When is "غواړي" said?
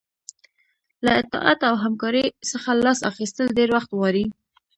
3.97-4.25